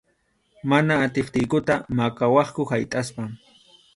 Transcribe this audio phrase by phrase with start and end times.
[0.71, 3.29] Mana atiptiykuta maqawaqku haytʼaspa.